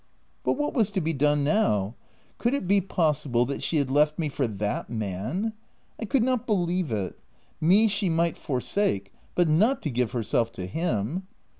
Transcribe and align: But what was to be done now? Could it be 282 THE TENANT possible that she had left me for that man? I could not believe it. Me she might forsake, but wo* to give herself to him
But 0.43 0.53
what 0.53 0.73
was 0.73 0.89
to 0.93 0.99
be 0.99 1.13
done 1.13 1.43
now? 1.43 1.93
Could 2.39 2.55
it 2.55 2.67
be 2.67 2.81
282 2.81 2.81
THE 2.81 2.95
TENANT 2.95 2.95
possible 2.95 3.45
that 3.45 3.61
she 3.61 3.77
had 3.77 3.91
left 3.91 4.17
me 4.17 4.29
for 4.29 4.47
that 4.47 4.89
man? 4.89 5.53
I 5.99 6.05
could 6.05 6.23
not 6.23 6.47
believe 6.47 6.91
it. 6.91 7.19
Me 7.61 7.87
she 7.87 8.09
might 8.09 8.35
forsake, 8.35 9.13
but 9.35 9.47
wo* 9.47 9.75
to 9.75 9.89
give 9.91 10.13
herself 10.13 10.51
to 10.53 10.65
him 10.65 11.27